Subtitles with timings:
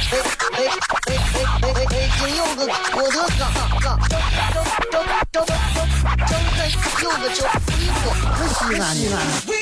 [0.00, 0.16] 哎哎
[0.56, 0.64] 哎
[1.04, 1.14] 哎
[1.60, 1.84] 哎哎！
[1.90, 3.40] 北京有个郭德纲，
[3.82, 4.16] 张张
[4.90, 5.48] 张张张张
[7.02, 7.44] 有个叫
[7.78, 8.02] 李波，
[8.38, 8.82] 是西安。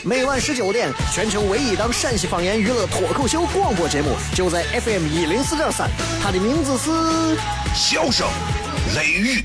[0.04, 5.90] 每晚十九点，全球唯一档陕西方言娱乐脱口秀广播节目，就在 FM 一零四点三。
[6.22, 6.90] 它的名字是
[7.74, 8.28] 《笑声
[8.94, 9.40] 雷雨》，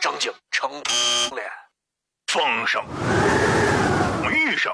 [0.00, 0.70] 正经成
[1.34, 1.44] 脸，
[2.28, 2.80] 风声
[4.30, 4.72] 雨声。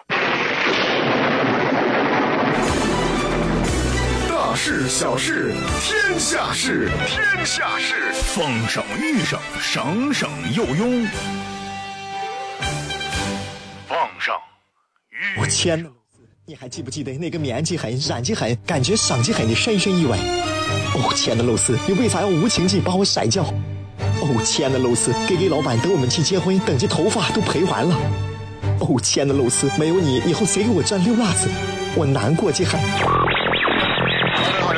[4.55, 11.05] 大事小事，天下事，天下事，风声雨声，声声有用。
[13.89, 14.33] 风声
[15.11, 15.41] 雨。
[15.41, 15.89] 我天呐，
[16.47, 20.17] 你还记不记得那个面积狠、染技狠、感觉伤及狠的深深意外？
[20.95, 23.43] 哦天呐，露丝，你为啥要无情地把我甩掉？
[23.43, 27.97] 哦亲爱的，露丝给给老板等我们去结婚，等这头发都赔完了。
[28.79, 31.51] 哦亲爱的，露丝，没有你，以后谁给我赚溜辣子？
[31.97, 32.81] 我难过极狠。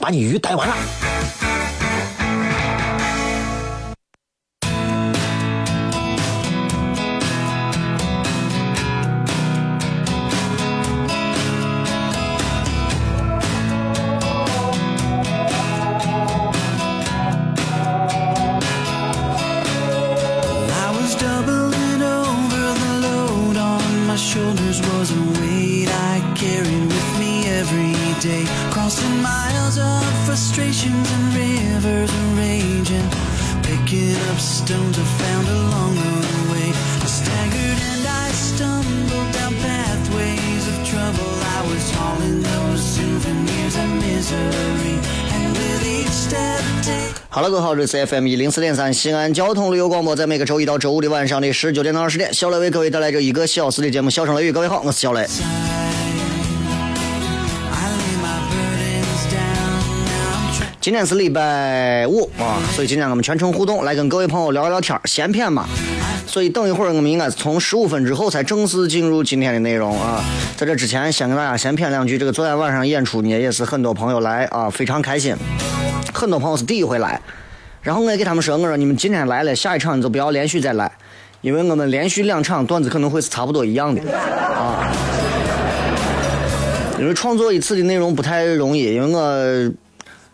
[0.00, 1.49] 把你鱼逮完了。
[47.70, 54.50] 好了，各位好，这是 FM 一零四点三西安交通旅游广播，在每个周一到周五的晚上的十九点到二十点，小雷为各位带来这一个小时的节目《笑声雷雨》。
[54.52, 55.24] 各位好，我是小雷。
[60.80, 65.68] 今天是礼拜五啊，所以今天我们全程互动，来跟各位朋友聊聊天闲谝嘛。
[66.26, 70.24] 所以等一会儿我们应该是从十五分之后才正式进入今天的内容啊。
[70.56, 72.18] 在这之前，先跟大家闲谝两句。
[72.18, 75.36] 这个昨天晚上演出呢，也是很多朋友来啊，非常开心。
[76.12, 77.20] 很多朋友是第一回来，
[77.82, 80.90] 然后我也给他们说，我说你们今天来了，下一场你就不要连续再来，
[81.40, 84.92] 因为我们连续两场段子可能会是差不多一样的啊。
[86.98, 89.72] 因为创作一次的内容不太容易，因为我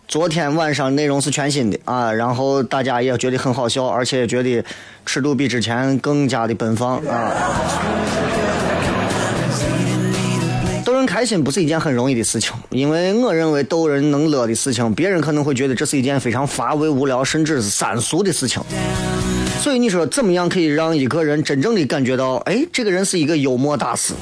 [0.09, 4.65] 昨天晚上内容是全新的啊，然后大家也觉得很好笑，而且觉得
[5.05, 7.33] 尺度比之前更加的奔放啊。
[11.17, 18.63] 开心不是一件很容易的事情，因为我认为逗人能乐的事情，别人可能会觉得这是一件非常乏味、无聊，甚至是三俗的事情。
[19.63, 24.13] 所以你说怎么样可以让一个人真正的感觉到，哎，这个人是一个幽默大师？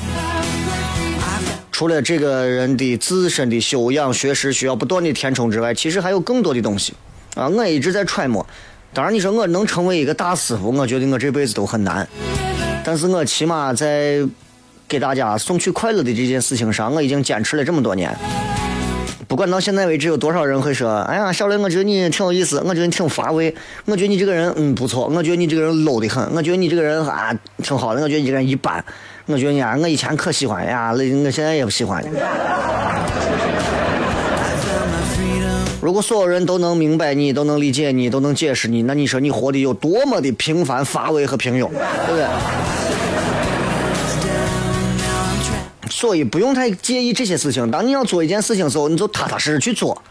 [1.72, 6.94] 除了这个人的自身的修养、学识需要不断的填充之外，其实还有更多的东西
[7.34, 7.48] 啊！
[7.48, 8.46] 我一直在揣摩。
[8.92, 12.08] 当然，你说我能成为一个大师傅，我觉得我这辈子都很难。
[12.84, 14.24] 但是我起码在
[14.88, 18.14] 给大家送去快乐的这件事情上，我已经坚持了这么多年。
[19.26, 23.52] 不管到现在为止有多少人会说：“哎呀，小雷，我觉得你挺有意思，我觉得你挺乏味，
[23.86, 28.84] 我觉得你这个人嗯不错，我觉得你这个人 low 的很，我觉得你这个人啊挺好的，我觉得你这个人一般，
[29.26, 32.04] 我觉得你啊，我以前可喜欢呀，我现在也不喜欢。”
[35.80, 42.24] 如果所有人都能明白你，都能理解你，都能解释你，那你说你活得有多么的平凡、乏味和平庸，对不对？
[46.04, 47.70] 所以不用太介意这些事情。
[47.70, 50.02] 当你要做一件事情的时候，你就踏踏实实去做，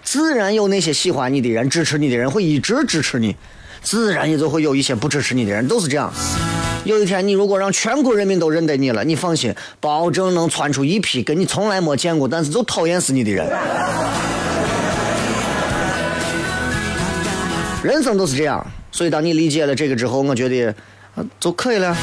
[0.00, 3.34] 自然有那些喜欢你的人、支持你的人会一直支持你，
[3.82, 6.12] 自然也就会有一些不支持你的人，都是这样。
[6.84, 13.44] 有一天，你如果让全国人民都认得你了，你放心，保证能窜出一批跟你从来没见过，但是就讨厌死你的人。
[17.82, 20.72] 人生都是这样，所以当你理解了这个之后，我觉得、
[21.40, 21.96] 就可以了。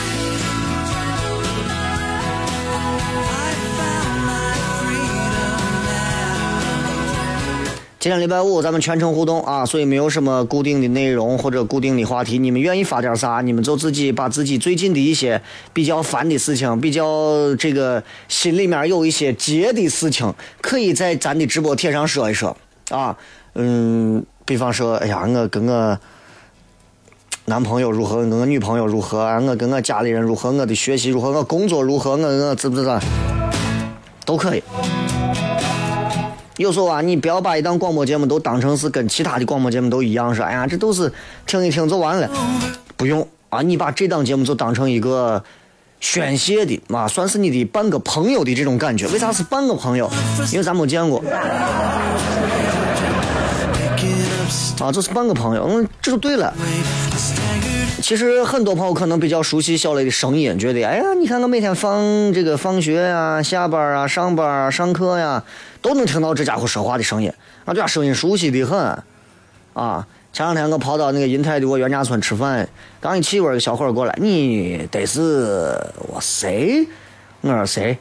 [7.99, 12.37] 今天礼拜五，咱们全程互动啊，所以没有什么固定的内容或者固定的话题。
[12.37, 15.41] 你们愿意发点啥，你们就自己把自己最近的一些
[15.73, 22.55] 比较烦的事情，比较这个心里面有一些结的事情，可以在咱的直播帖上说一说
[22.91, 23.17] 啊。
[23.55, 25.99] 嗯，比方说，哎呀，我跟我
[27.45, 32.99] 男朋友如何，跟我女朋友如何，我跟我家里人如何，我的学习如何，我工作如何，我我知不知道，
[34.23, 34.61] 都可以。
[36.57, 41.11] 有时候啊，你不要把一档广播节目都当成是跟其他的广播节目都一样，说哎呀，这都是
[41.45, 42.29] 听一听就完了，
[42.95, 45.43] 不用啊，你把这档节目就当成一个
[45.99, 49.07] 宣泄的啊，算是你的半个朋友的这种感觉。
[49.07, 50.09] 为啥是半个朋友？
[50.51, 51.23] 因为咱没见过
[54.79, 56.53] 啊，这是半个朋友，嗯，这就对了。
[58.07, 65.43] 其实很多朋友可能比较熟悉小雷的声音，觉得哎呀，你看我每天放这个放学呀、下班啊、上班啊、上课呀，
[65.81, 67.29] 都能听到这家伙说话的声音，
[67.65, 69.03] 啊，这声音熟悉的很，
[69.73, 70.07] 啊。
[70.31, 72.65] 前两天我跑到那个银泰的我袁家村吃饭，
[73.01, 75.77] 刚一起窝个小伙过来，你得是
[76.07, 76.87] 我谁？
[77.41, 77.97] 我说谁？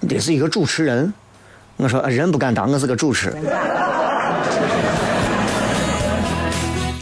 [0.00, 1.10] 你得是一个主持人。
[1.78, 3.42] 我说人不敢当，我是个主持人。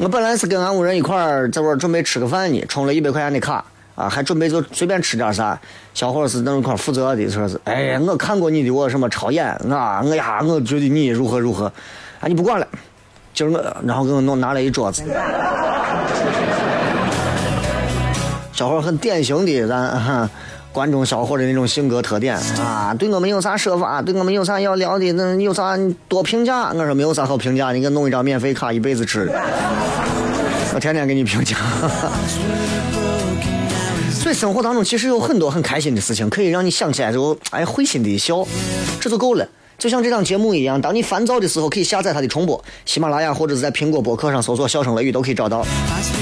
[0.02, 3.64] 我本来是跟俺屋人一块儿在这准备吃个饭呢，充了一百块钱的卡
[3.94, 5.56] 啊，还准备就随便吃点啥。
[5.94, 11.66] 小伙是那一块负责的，说是哎，我看过你的我什么超演啊，我呀，我觉得你如何如何，
[12.19, 12.66] 啊，你不管了，
[13.32, 15.04] 今儿我然后给我弄拿了一桌子。
[18.52, 20.28] 小伙很典型的咱
[20.72, 25.78] 关中小伙的那种性格特点啊，对我们有啥说法，对我们有啥要聊的，那有啥
[26.08, 26.72] 多评价？
[26.72, 29.30] 我说没有啥好评价，你给弄一张免费卡，一辈子吃。
[30.74, 31.56] 我天天给你评价。
[34.10, 38.46] 所以生活当中其实有很多很开心的事情，可以让你想起来就哎会心的一笑，
[39.00, 39.46] 这就够了。
[39.78, 45.66] 就像这档节目一样，当你烦躁的时候，可以下载它的重播，喜马拉雅或者是在苹果播客上搜索“笑声雷雨”都可以找到。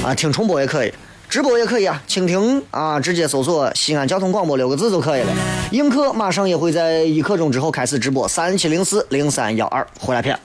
[0.03, 0.91] 啊，听重播也可以，
[1.31, 5.33] 直播也可以啊，蜻蜓啊，直接搜索“西安交通广播”六个字就可以了。
[5.71, 10.37] 映客马上也会在一刻钟之后开始直播，三七零四零三幺二回来片。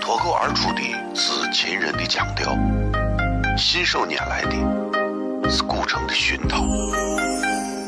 [0.00, 0.82] 脱口而出的
[1.14, 2.58] 是秦人的腔调，
[3.56, 6.66] 信手拈来的是古城的熏陶，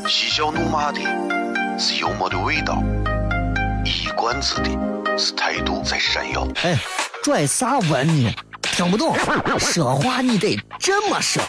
[0.08, 1.00] 嬉笑怒骂的
[1.76, 2.80] 是幽默的味道，
[3.84, 4.70] 一冠子的
[5.18, 6.46] 是态度在闪耀。
[6.62, 6.78] 哎，
[7.24, 8.32] 拽啥文呢？
[8.74, 9.16] 听不懂，
[9.60, 11.40] 说话你得这么说。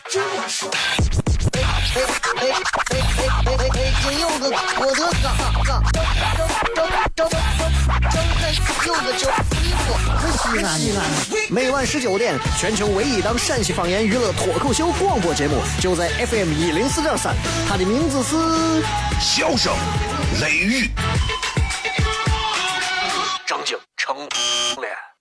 [10.38, 11.04] 西安西安。
[11.50, 17.33] 每晚十九点，全球唯一档陕西方言娱乐脱口秀广播节目，就在 FM 一零四点三，
[17.68, 18.83] 它的名字是
[19.19, 19.74] 笑声
[20.39, 20.92] 雷雨，
[23.48, 25.15] 张景成脸。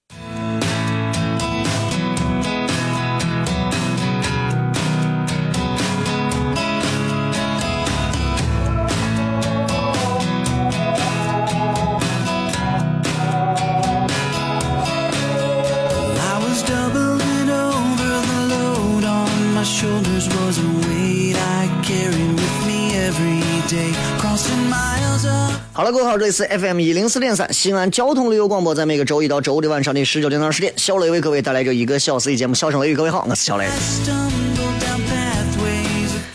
[25.72, 32.94] 好了，各位好，这里是 FM 一零四点三西安交通旅游广播，在每个周一到周五的晚上的十九点到二十点，小雷为各位带来这一个小时的节目《笑声雷雨》。
[32.96, 33.68] 各位好，我是小雷。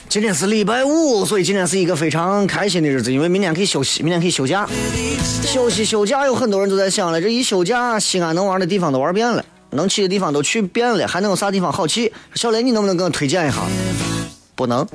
[0.07, 4.67] 今天是礼拜五，所以今天是一个非常开心的日子，因为明天可以休息，明天可以休假。
[5.43, 12.12] 休息休假，有很多人都在想了，这一休假，西安能玩的地方都玩遍了，能去的地方都去遍了，还能有啥地方好去？
[12.36, 13.57] 小雷，你能不能给我推荐一下？
[14.55, 14.86] 不能。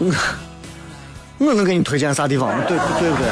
[0.00, 0.10] 我
[1.46, 2.50] 我能给你推荐啥地方？
[2.66, 3.26] 对对不对？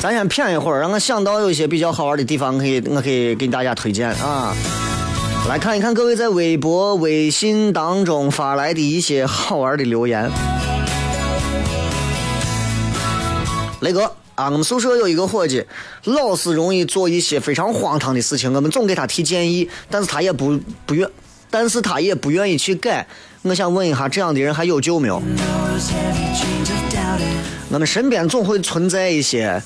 [0.00, 4.54] 咱先谝一会儿，让我想到有一些比较好玩的地方，可以我可以给大家推荐啊。
[5.48, 10.30] 来看一看各位在微博、微信当中发来的一些好玩的留言。
[13.80, 14.04] 雷哥
[14.36, 15.64] 啊，我们宿舍有一个伙计，
[16.04, 21.08] 老是容易做一些非常荒唐的事情，我们总给他提建议，但是他也不不愿，
[21.50, 23.06] 但是他也不愿意去改。
[23.48, 25.22] 我想问一下，这样的人还有救没有？
[27.68, 29.62] 我们身边总会存在一些，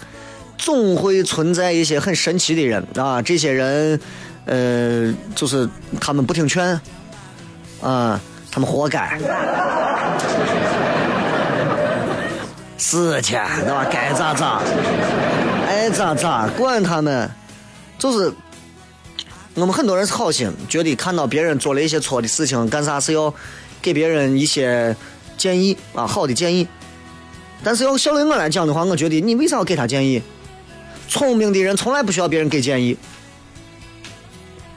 [0.59, 3.23] 总会存在一些很神奇的人啊！
[3.23, 3.99] 这些人，
[4.45, 5.67] 呃，就是
[5.99, 6.79] 他们不听劝，
[7.81, 8.21] 啊，
[8.51, 9.19] 他们活该。
[12.77, 13.33] 是去，
[13.65, 13.87] 对吧？
[13.91, 14.61] 该咋咋，
[15.67, 17.31] 爱咋咋，管他们。
[17.99, 18.33] 就是
[19.55, 23.33] 我们很多人是好心，觉得看到别人做了一些错的事情，干啥是要
[23.83, 24.95] 给别人一些
[25.37, 26.67] 建议啊，好的建议。
[27.63, 30.23] 但是要小雷我来讲的话，我觉得你为啥要给他建议？
[31.09, 32.97] 聪明的人从来不需要别人给建议，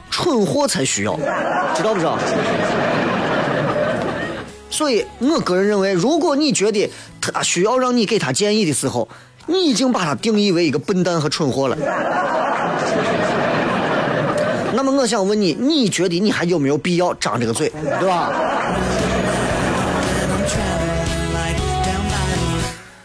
[0.09, 1.15] 蠢货才需要，
[1.75, 2.17] 知道不知道？
[4.69, 6.89] 所以我个人认为，如果你觉得
[7.21, 9.07] 他需要让你给他建议的时候，
[9.45, 11.77] 你已经把他定义为一个笨蛋和蠢货了。
[14.85, 18.33] 那么我想问你，你觉得你还有没有必要张这个嘴，对吧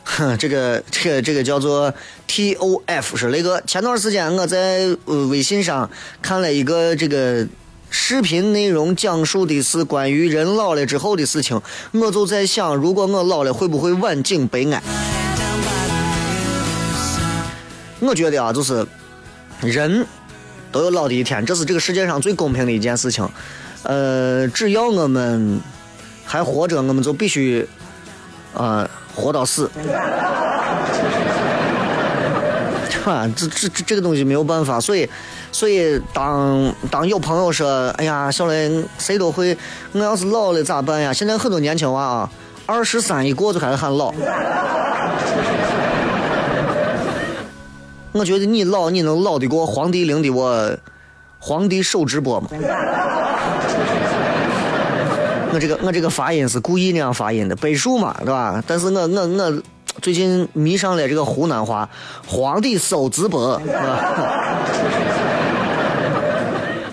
[0.02, 1.94] 哼， 这个这个这个叫做
[2.26, 3.62] T O F 是那个。
[3.64, 5.88] 前段时间我在呃微信上
[6.20, 7.46] 看了一个这个
[7.90, 11.60] 视频内容，讲述的是关于人老了之后的事情。
[11.92, 14.82] 我就在想，如果我老了，会不会晚景悲哀？
[18.00, 18.84] 我觉得啊，就是
[19.60, 20.04] 人
[20.70, 23.28] 都有老的一天，这是这个世界上最公平的一件事情。
[23.82, 25.60] 呃，只要我们
[26.24, 27.66] 还活着，我们就必须
[28.54, 29.70] 啊、活到死。
[33.04, 35.08] 啊，这这这这个东西没有办法，所以，
[35.50, 39.56] 所以当当有朋友说，哎呀，小雷，谁都会，
[39.92, 41.10] 我要是老了咋办呀？
[41.10, 42.30] 现在很多年轻娃啊，
[42.66, 44.12] 二十三一过就开始喊老。
[48.18, 50.76] 我觉得你老，你能老得过黄帝陵的我，
[51.38, 52.48] 皇帝手直播吗？
[55.50, 58.62] 我这个我这个发音是故意那样发音的，北数嘛，对吧？
[58.66, 59.62] 但是我我我
[60.02, 61.88] 最近迷上了这个湖南话，
[62.26, 63.60] 皇帝手直播，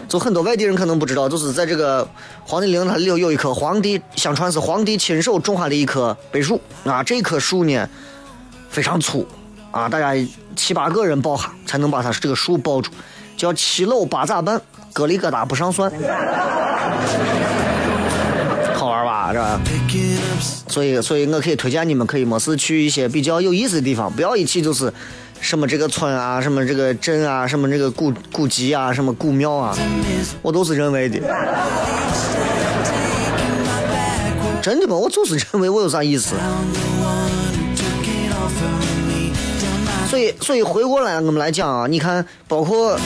[0.07, 2.07] 就很多外地人可能不知道，就是在这个
[2.45, 7.03] 黄帝陵，它里头有一棵皇帝，相传是皇帝亲手种下的一棵柏树啊。
[7.03, 7.87] 这棵树呢
[8.69, 9.27] 非常粗
[9.75, 10.15] 啊，大家
[10.55, 12.89] 七八个人抱下才能把他这个树抱住，
[13.35, 14.61] 叫七搂八咋办，
[14.93, 15.91] 疙里疙瘩不上算。
[18.73, 19.33] 好玩吧？
[19.33, 19.39] 这
[19.69, 24.93] ，picking up 所以，所以我可以推荐你们可以没事去一些比较有意思的地方，不要一去就是
[25.41, 29.75] 什么这个村啊，什么这个镇啊，什么这个古古迹啊，什么古庙啊，
[30.41, 31.19] 我都是认为的。
[34.61, 34.95] 真的吗？
[34.95, 36.33] 我就是认为我有啥意思？
[40.15, 42.97] 所以，所以回过来我们来讲啊，你看，包括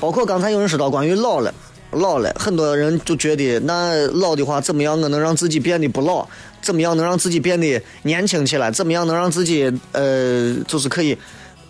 [0.00, 1.54] 包括刚才有人说到关于老了，
[1.92, 5.00] 老了，很多人就觉得那老的话怎么样？
[5.00, 6.26] 我能让自己变得不老？
[6.60, 8.72] 怎么样能让自己变得年轻起来？
[8.72, 11.16] 怎么样能让自己呃，就是可以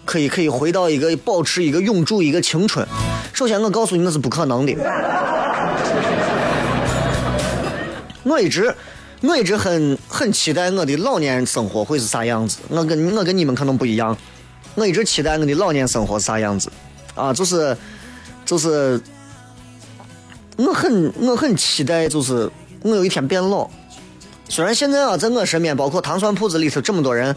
[0.07, 2.89] 可以可以回到一个保持一个永驻一个青春？
[3.35, 4.73] 首先，我告诉你那是不可能的。
[8.25, 8.75] 我一直，
[9.21, 12.61] 我一直很很期待我的老年生活会是啥样子。
[12.71, 14.17] 我跟我跟你们可能不一样，
[14.79, 16.71] 我一直期待我的老年生活是啥样子，
[17.15, 17.77] 啊，就是
[18.47, 19.01] 就是，
[20.57, 22.49] 我很我很期待，就是
[22.83, 23.69] 我有一天变老。
[24.49, 27.35] 虽然现在啊，在我身边，包括糖蒜铺子里头这么多人，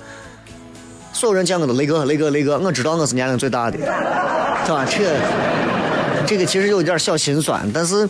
[1.12, 4.86] 所有人见我都雷哥雷哥雷哥，我知道我是年龄最大的，对吧？
[4.86, 5.16] 这个
[6.28, 8.08] 这个其实有点小心酸，但是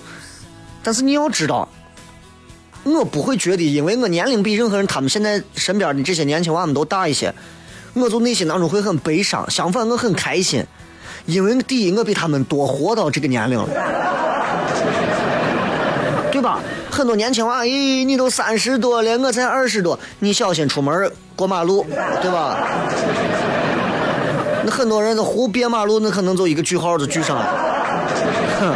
[0.84, 1.68] 但是你要知道。
[2.84, 7.32] 我不会觉得，因为我年龄比任何人他们现在身边的这些年轻娃们都大一些，
[7.94, 9.50] 我就内心当中会很悲伤。
[9.50, 10.66] 相反，我很开心，
[11.26, 13.68] 因为第一，我比他们多活到这个年龄了，
[16.32, 16.60] 对吧？
[16.90, 21.86] 很多年轻娃，咦，你都三十多了，我才二十多，你小心出门过马路，
[22.22, 22.58] 对吧？
[24.64, 27.46] 那很多人都胡别马路，那可能就一个句号就句上了。
[28.60, 28.74] 哼。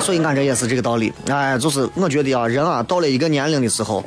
[0.00, 4.04] 所以俺这也是这个道理，哎，就是我觉得啊，人啊到了一个年龄的时候，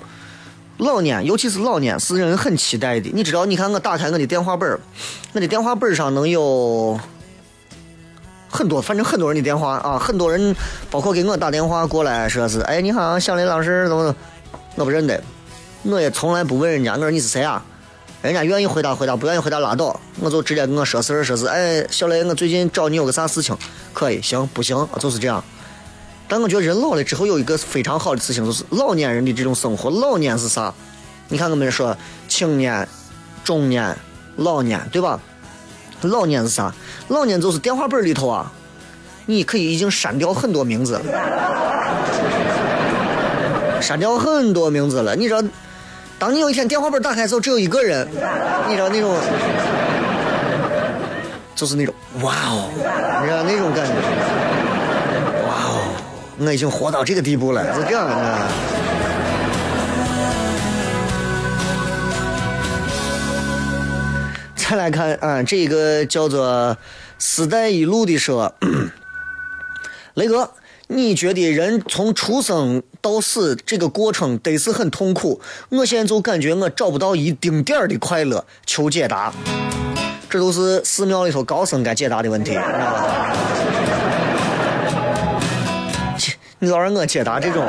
[0.77, 3.09] 老年，尤其是老年，是人很期待的。
[3.13, 4.79] 你知道，你看我打开我的电话本儿
[5.33, 6.99] 我的电话本上能有
[8.47, 10.55] 很多，反正很多人的电话啊，很多人
[10.91, 14.15] 包括给我打电话过来说是，哎，你好，小雷老师，怎么怎么，
[14.75, 15.19] 我不认得，
[15.83, 17.63] 我也从来不问人家，我说你是谁啊？
[18.21, 23.57] 人家愿意回答回答，不愿意回答拉倒，我就直接跟我说事儿，说是，哎，小雷，我最近找你有个啥事情，
[23.93, 25.43] 可以，行，不行，就是这样。
[26.27, 29.89] 但我觉得人老了之后有一个非常好的事情，就是老年人的这种生活。
[29.89, 30.73] 老年是啥？
[31.29, 31.95] 你看我们说
[32.27, 32.87] 青年、
[33.43, 33.95] 中年、
[34.35, 35.19] 老年，对吧？
[36.01, 36.73] 老年是啥？
[37.07, 38.51] 老年就是电话本里头啊，
[39.25, 41.01] 你可以已经删掉很多名字了，
[43.81, 45.15] 删掉很多名字了。
[45.15, 45.41] 你知道，
[46.19, 48.07] 当你有一天电话本打开的时候，只有一个人，
[48.67, 49.15] 你知道那种，
[51.55, 53.93] 就是那种哇哦，你知道那种感觉。
[56.39, 58.47] 我已经活到这个地步了，是这样的。
[64.55, 66.77] 再来看啊，这个叫做
[67.17, 68.53] “丝带一路”的说，
[70.15, 70.51] 雷哥，
[70.87, 75.39] 你觉得人从出生到死这个过程得是很痛苦？
[75.69, 79.33] 我现在就感觉我找不到一丁点儿的快乐，求解答。
[80.29, 82.51] 这都是寺庙里头高僧该解答的问题。
[82.51, 82.59] 切
[86.59, 87.63] 你老让我解答这种，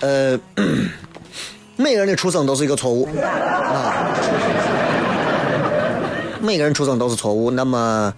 [0.00, 0.38] 呃，
[1.76, 4.14] 每个人的出生都是一个错误啊，
[6.42, 7.50] 每个人出生都是错误。
[7.52, 8.12] 那么，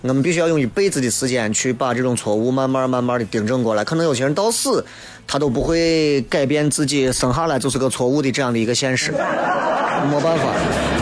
[0.00, 3.84] 我们必须要用一辈子的时间去把这种错误慢慢慢慢的订正过来。
[3.84, 4.84] 可能有些人到死，
[5.28, 10.97] 他都不会改变自己生下来就是个错误的这样的一个现实，没办法。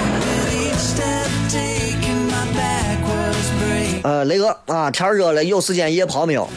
[4.07, 6.49] 呃，雷哥啊，天热了，有时间夜跑没有？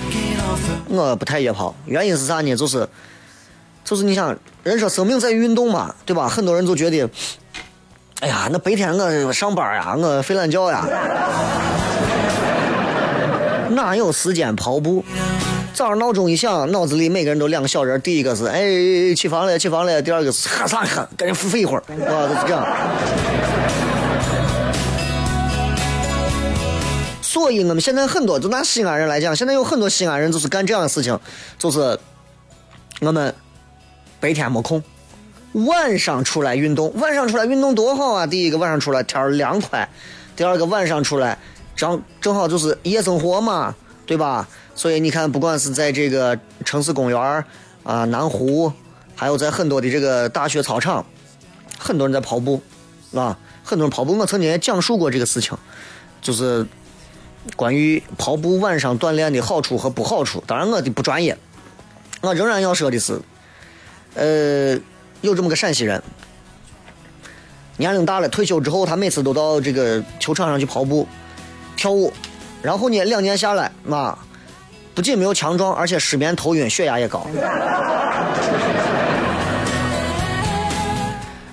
[0.87, 2.55] 我不太夜跑，原因是啥呢？
[2.55, 2.87] 就是，
[3.83, 6.27] 就是你想，人说生命在于运动嘛，对吧？
[6.29, 7.09] 很多人就觉得，
[8.19, 10.85] 哎呀，那白天我上班呀，我睡懒觉呀，
[13.71, 15.03] 哪有时间跑步？
[15.73, 18.61] 早上闹钟一响，脑子里每个人都两个小人，第一个是哎
[19.15, 22.63] 起床了起床了，第二个是喝啥喝，赶紧付费一会儿，啊，就是这样。
[27.39, 31.17] 所以我们现在很多，就拿西安人来讲，现在有很多西安人就是干这样的事情，
[31.57, 31.97] 就是
[32.99, 33.33] 我们
[34.19, 34.83] 白天没空，
[35.53, 36.93] 晚上出来运动。
[36.95, 38.27] 晚上出来运动多好啊！
[38.27, 39.87] 第一个晚上出来天儿凉快，
[40.35, 41.39] 第二个晚上出来
[41.77, 43.73] 正正好就是夜生活嘛，
[44.05, 44.45] 对吧？
[44.75, 47.45] 所以你看，不管是在这个城市公园儿
[47.83, 48.71] 啊、南湖，
[49.15, 51.03] 还有在很多的这个大学操场，
[51.79, 52.61] 很多人在跑步，
[53.15, 54.15] 啊，很多人跑步。
[54.17, 55.57] 我曾经也讲述过这个事情，
[56.21, 56.65] 就是
[57.55, 60.43] 关于跑步晚上锻炼的好处和不好处。
[60.45, 61.37] 当然我的不专业，
[62.21, 63.19] 我仍然要说的是，
[64.15, 64.79] 呃，
[65.21, 66.01] 有这么个陕西人，
[67.77, 71.07] 年龄大了，退休之后，他每次都到这个球场上去跑步、
[71.75, 72.11] 跳舞，
[72.61, 74.17] 然后呢，两年下来，啊，
[74.93, 77.25] 不仅没有强壮，而且失眠、头晕、血压也高。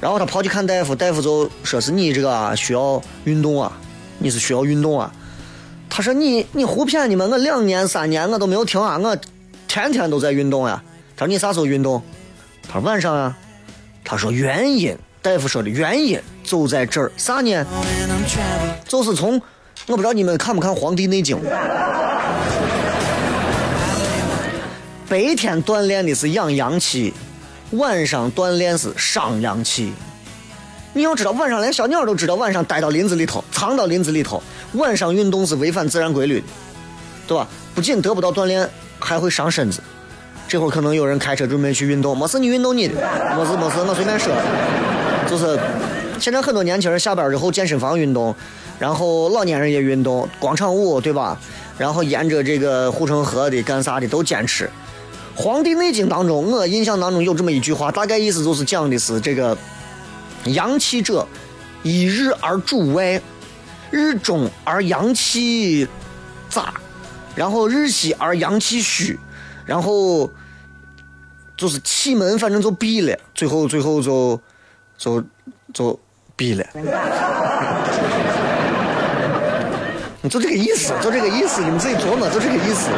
[0.01, 3.73] 然后他跑去看大夫，大夫就说是你这个啊需要运动啊，
[4.19, 5.13] 你是需要运动啊。
[5.89, 9.17] 他说你你胡骗你们，我两年三年我都没有停啊，我
[9.67, 10.83] 天天都在运动呀。
[11.17, 12.03] 他说你啥时候运动？
[12.69, 13.37] 他说晚上啊。
[14.09, 17.67] 他说原因，大夫说的原因就在这儿，啥呢？
[18.87, 19.35] 就是从
[19.89, 21.37] 我不知道你们看不看《黄帝内经》，
[25.09, 27.13] 白天锻炼的是养阳气，
[27.73, 29.93] 晚上锻炼是伤阳气。
[30.97, 36.47] 你要知道，晚上连小鸟都知道，晚上待到林子里头，藏到林子里头，晚上运动是违反自然规律的，
[37.27, 37.47] 对吧？
[37.75, 38.67] 不仅得不到锻炼，
[38.99, 39.83] 还会伤身子。
[40.49, 42.95] 这会儿可能有人开车准备去运动，没事你运动你的，
[43.37, 44.33] 没事没事，我随便说。
[45.29, 45.61] 就是
[46.19, 48.35] 现在很多年轻人下班之后健身房运动，
[48.79, 51.39] 然后老年人也运动，广场舞对吧？
[51.77, 54.65] 然后沿着这个护城河的干啥的都坚持。
[55.39, 59.55] 《黄帝内经》当中，我印象当中有这么一句话，大概意思就是讲的是这个
[60.53, 61.27] 阳气者，
[61.83, 63.21] 以日而主外，
[63.91, 65.87] 日中而阳气
[66.49, 66.75] 杂，
[67.35, 69.19] 然后日西而阳气虚，
[69.65, 70.31] 然后
[71.57, 74.41] 就是气门反正就闭了，最后最后就
[74.97, 75.25] 就
[75.73, 75.99] 就
[76.35, 76.67] 闭了。
[80.29, 82.91] 就这个意思，就这个意思，你们自己琢磨，就这个意思，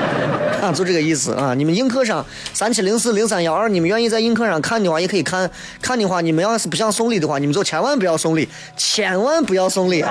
[0.63, 1.55] 啊，就这个意思啊！
[1.55, 5.51] 你们映客上三七零四零三幺二，你们愿意在映客上看的话，也可以看。
[5.81, 10.11] 看的话，你们要是不想送礼的话，你们就千万不要送礼，千万不要送礼啊！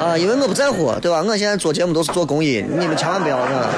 [0.00, 1.22] 啊，因为我不在乎，对吧？
[1.22, 3.68] 我现在做节目都是做公益，你们千万不要啊.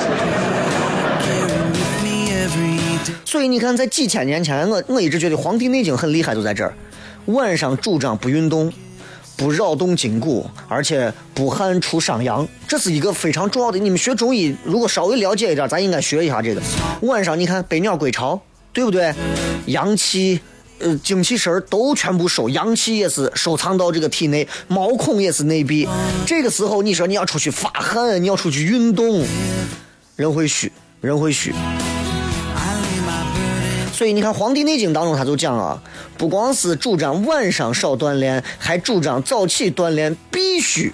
[3.25, 6.75] 所以你看，在几千年前，我我一直觉得《黄帝内经》很厉害，就在这儿。
[7.27, 8.73] 晚上主张不运动，
[9.40, 13.79] 不扰动筋骨，而且不汗出伤阳，这是一个非常重要的。
[13.79, 16.61] 你们学中医，如果稍微了解一点，咱应该学一下这个。
[17.00, 18.38] 晚上你看百鸟归巢，
[18.70, 19.14] 对不对？
[19.64, 20.38] 阳气。
[20.83, 25.87] 呃，精气神儿都全部收，阳气也是收藏到这个体内，毛孔也是内闭。
[26.26, 29.22] 这个时候，你说你要出去发汗，你要出去运动，
[30.16, 30.72] 人会虚，
[31.03, 31.53] 人会虚。
[34.01, 35.79] 所以你看《黄帝内经》当中他就讲啊，
[36.17, 40.91] 不光是主张晚上少锻炼，还主张早起锻炼必须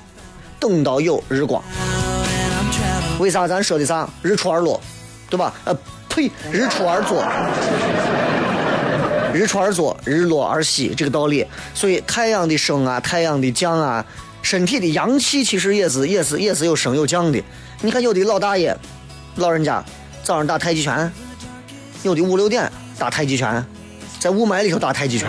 [0.58, 1.62] 等到有日光。
[3.20, 4.10] 为啥咱说的啥？
[4.22, 4.80] 日出而落，
[5.30, 5.54] 对吧？
[5.66, 7.24] 呃，呸，日出而作，
[9.32, 11.46] 日出而作，日落而息，这个道理。
[11.74, 14.04] 所以太阳的升啊，太阳的降啊，
[14.42, 17.40] 身体的阳气其实也是也是也是有升有降的。
[17.82, 18.76] 你看有的老大爷、
[19.36, 19.84] 老人家
[20.24, 21.08] 早上打太极拳，
[22.02, 23.64] 有的五六点打太极拳，
[24.18, 25.28] 在雾霾里头打太极拳。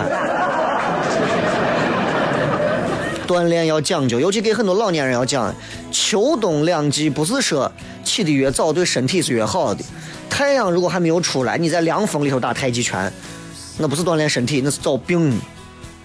[3.26, 5.54] 锻炼要讲究，尤其给很多老年人要讲，
[5.92, 7.70] 秋冬两季不是说
[8.02, 9.84] 起的越早对身体是越好的。
[10.30, 13.12] 太阳如果还没有出来，你在凉风里头打太极拳，
[13.76, 15.38] 那不是锻炼身体，那是找病，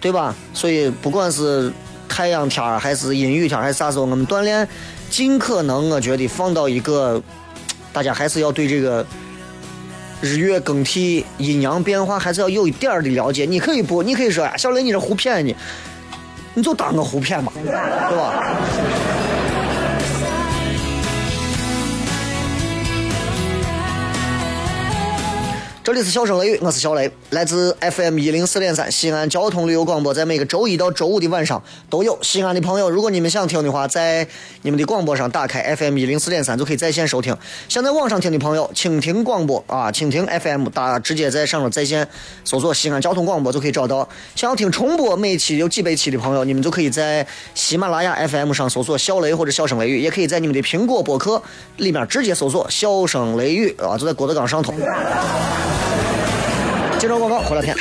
[0.02, 0.36] 对吧？
[0.54, 1.72] 所以不管是
[2.10, 4.68] 太阳天儿还是阴雨天儿还是啥时候，我们锻炼
[5.10, 7.22] 尽可能我觉得放到一个，
[7.94, 9.06] 大家还是要对这个。
[10.24, 13.44] 日月更替、阴阳变化，还是要有一点儿的了解。
[13.44, 15.54] 你可以不，你可以说，小雷，你这胡骗你，
[16.54, 17.66] 你就当个胡骗吧，对
[18.16, 18.42] 吧？
[25.84, 32.18] 这里是笑声雷雨，我是小雷，来自 FM 一零四点三西安交通旅游广播，在每个周一到周五的晚上都有。
[32.22, 34.26] 西安的朋友，如果你们想听的话，在
[34.62, 37.36] 你们的广播上打开 FM 一零四点三就可以在线收听。
[37.68, 42.08] 想在网上听的朋友，蜻蜓广播啊，蜻蜓 FM 打直接在上面在线
[42.46, 44.08] 搜索西安交通广播就可以找到。
[44.38, 51.44] 想要听重播，每期有几百期的朋友，你们就可以在喜马拉雅 FM 上搜索小雷或者小声雷雨，也可以在你们的苹果播客
[51.76, 54.74] 里面直接搜索笑声雷雨啊，就在郭德纲上头。
[57.00, 57.76] 接着广告，回来片。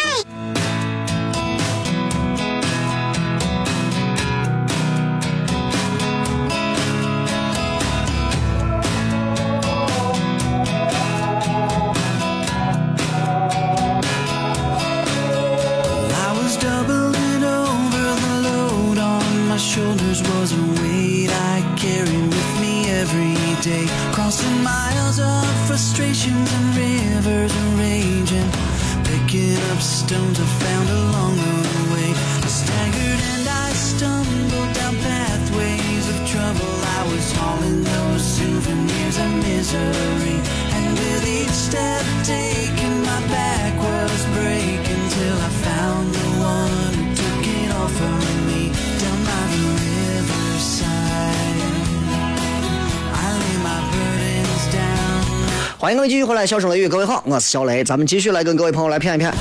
[55.82, 59.32] 欢迎各位继续回来，小声雷雨，各位好，我是小雷，咱们继续来跟各位朋友来谝一谝。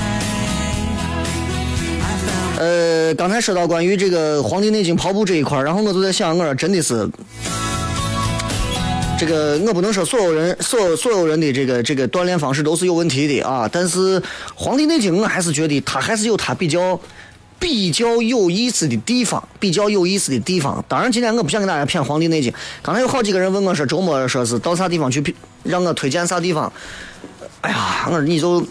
[2.57, 7.07] 呃，刚才说到关于这个《黄帝内经》跑步这一块，然后我就在想，我说真的是，
[9.19, 14.19] 这个我不能说所有人所有所有人的这个这个锻炼方式都是有问题的啊，但是
[14.55, 16.99] 《黄帝内经》我还是觉得它还是有它比较
[17.61, 20.83] 比较有意思的地方，比较有意思的地方。
[20.87, 22.51] 当然，今天我不想给大家谝《黄帝内经》。
[22.81, 25.23] 刚才有好几个人问我说，周末说是到啥地方去，
[25.63, 26.71] 让我推荐啥地方。
[27.61, 28.65] 哎呀，我说你就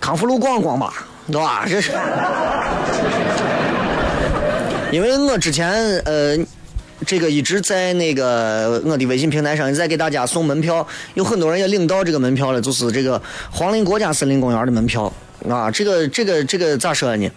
[0.00, 1.66] 康复路逛逛吧，对吧？
[1.68, 1.92] 这是，
[4.90, 5.70] 因为我之前
[6.06, 6.36] 呃。
[7.06, 13.22] 这个一直在那个我的微信平台上，在给大家送门票，有很多人也领到这个门票了，就是这个
[13.52, 15.10] 黄陵国家森林公园的门票
[15.48, 15.70] 啊。
[15.70, 17.30] 这个这个这个咋说呢？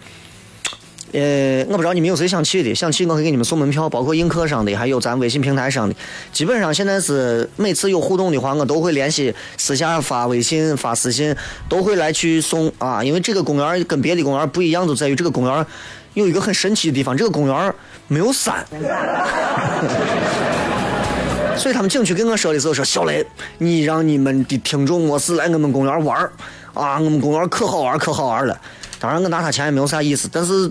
[1.12, 5.94] 呃，我不知道你们有谁想去的，想去我可以给你们送门票，包括映客上的，还有咱微信平台上的。
[6.32, 11.36] 基本上现在是每次有互动的话，我都会联系私下发微信、发私信，
[11.68, 13.04] 都会来去送啊。
[13.04, 15.66] 因为这个公园跟别的公园不一样，就在于这个公园
[16.14, 17.74] 有一个很神奇的地方，这个公园
[18.08, 18.64] 没有山。
[21.54, 23.22] 所以他们景区跟我说的时候说：“小雷，
[23.58, 26.32] 你让你们的听众我是来我们公园玩儿
[26.74, 28.58] 啊，我们公园可好玩可好玩了。”
[29.00, 30.70] 当然我拿他钱也没有啥意思，但是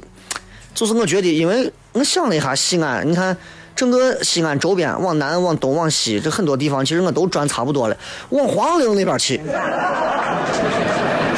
[0.73, 3.35] 就是我觉得，因为我想了一下西安，你看
[3.75, 7.97] 整个西安周边往南、往东、往西，这很多地方其实我都转差不多了，
[8.29, 9.41] 往黄陵那边去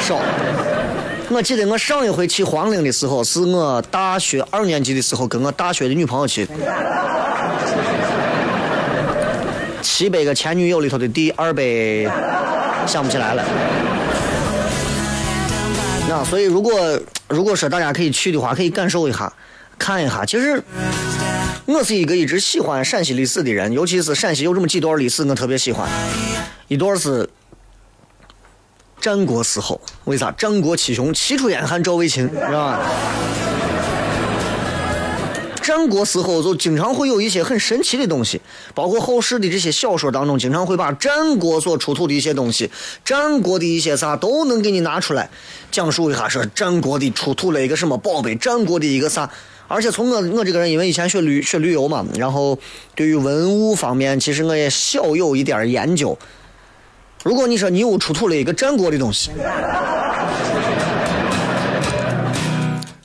[0.00, 0.20] 少。
[1.30, 6.46] 我记得我上一回去黄陵的时候，是我大学二年级的时候，跟我大学的女朋友去。
[9.82, 11.62] 七百个前女友里头的第二百，
[12.86, 13.42] 想不起来了。
[16.14, 19.32] 啊所以如果如果说大家可以去的话，可以感受一下，
[19.76, 20.24] 看一下。
[20.24, 20.62] 其实
[21.66, 25.88] 我是一个一直喜欢陕西历史的人，尤其是陕西有这么几段历史，我特别喜欢。
[26.68, 27.28] 一段是
[29.00, 30.30] 战国时候，为啥？
[30.30, 32.80] 战国七雄，齐楚燕韩赵魏秦，是吧？
[35.64, 38.38] 战国时候就经常会有一些很神奇的东西，
[38.74, 42.70] 包括后世的这些小说当中，经常会把战国所出土的一些东西，
[43.02, 45.30] 战国的一些啥都能给你拿出来
[45.70, 49.30] 讲述一下，说战国的出土了一个什么宝贝，战国的一个啥。
[49.66, 52.58] 而且从我我这个人，因为以前学旅学旅游嘛，然后
[52.94, 56.18] 对于文物方面，其实我也小有一点研究。
[57.22, 59.30] 如果你说你又出土了一个战国的东西。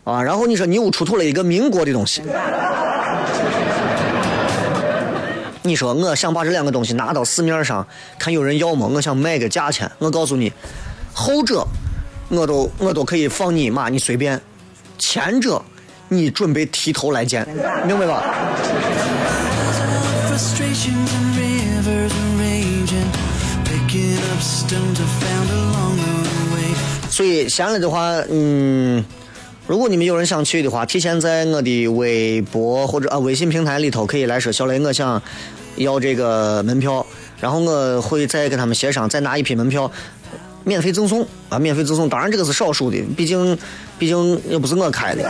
[0.09, 2.21] 啊，然后你说你又出土了一个民国的东西，
[5.61, 7.85] 你说我想把这两个东西拿到市面上，
[8.17, 9.89] 看有人要么，我想卖个价钱。
[9.99, 10.51] 我告诉你，
[11.13, 11.65] 后者
[12.29, 14.37] 我都我都可以放你马，你随便；
[14.97, 15.61] 前者
[16.07, 17.47] 你准备提头来见，
[17.85, 18.23] 明白吧.
[27.09, 29.03] 所以闲了的话，嗯，
[29.69, 35.21] 如果你们有人想去的话，提前在我的微博或者啊微信平台里头可以来说，小雷，我想
[35.75, 37.05] 要这个门票，
[37.39, 39.91] 然后我会再跟他们协商，再拿一批门票。
[40.63, 41.59] 免费赠送啊！
[41.59, 43.55] 免费赠送，当然这个是少数的，毕竟，
[43.99, 45.23] 毕竟又不是我开的。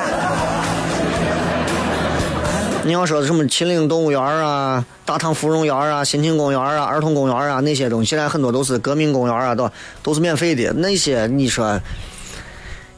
[2.85, 9.69] 你要说什么秦岭动物园啊、大唐芙蓉园啊、新庆公园啊、儿童公园啊那些东西，现在很多都是革命公园啊，都
[10.01, 10.71] 都是免费的。
[10.77, 11.79] 那些你说，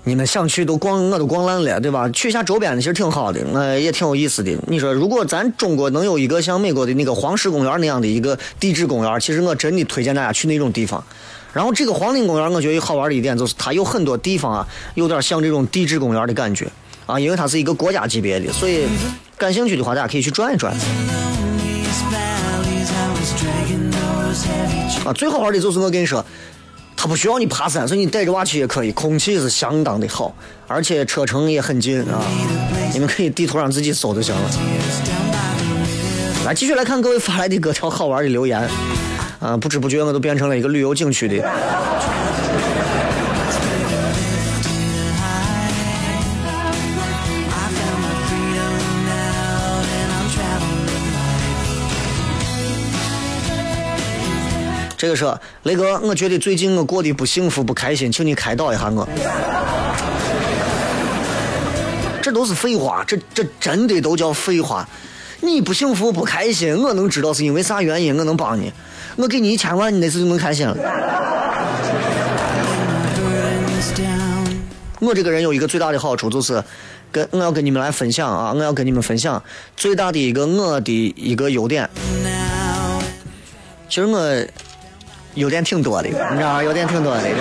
[0.03, 2.09] 你们想去都逛，我都逛烂了，对吧？
[2.09, 4.51] 去一下周边的其实挺好的，呃，也挺有意思的。
[4.67, 11.03] 你说，如果咱中国能有一个像美国的那个黄石公园那样的一个地质公园，其实我真的推荐大家去那种地方。
[11.53, 16.67] 然后这个黄陵公园，我觉得好玩的一点就是它有很多地方啊，有点像这种地质公园的感觉
[17.05, 18.87] 啊，因为它是一个国家级别的，所以
[19.37, 20.73] 感兴趣的话，大家可以去转一转
[25.05, 25.13] 啊。
[25.13, 26.25] 最好玩的就是我跟你说，
[27.03, 30.31] 它不需要你爬山，所以你带着娃去也可以，空气是相当的好，
[30.67, 32.21] 而且车程也很近啊。
[32.93, 34.41] 你们可以地图上自己搜就行了。
[36.45, 38.69] 来，继续来看各位发来的各条好玩的留言。
[39.39, 41.43] 啊，不知不觉我都变成了一个旅游景区的。
[55.01, 55.25] 这个是
[55.63, 59.09] 雷哥，我觉得最近我过得不幸福不开心，请你开导一下我。
[62.21, 64.87] 这都是废话，这这真的都叫废话。
[65.39, 68.71] 你不幸福不开心，我能知道是因为啥原因，我能帮你。
[69.15, 70.77] 我给你一千万，你那次就能开心了。
[74.99, 76.63] 我这个人有一个最大的好处，就是
[77.11, 79.41] 跟我要跟你们来分享啊，我要跟你们分享
[79.75, 81.89] 最大的一个我的一个优点。
[83.89, 84.45] 其实我
[85.35, 86.63] 优点挺多的，你知道吗？
[86.63, 87.35] 优点挺多的，这。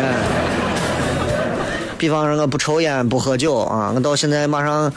[1.99, 4.91] 比方说，我不抽烟，不喝酒啊，我到现在马上